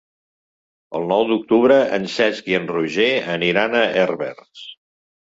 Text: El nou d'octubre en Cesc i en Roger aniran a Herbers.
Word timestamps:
El 0.99 1.03
nou 1.09 1.25
d'octubre 1.31 1.75
en 1.97 2.07
Cesc 2.13 2.49
i 2.51 2.57
en 2.59 2.65
Roger 2.71 3.07
aniran 3.35 3.77
a 3.81 3.83
Herbers. 4.01 4.63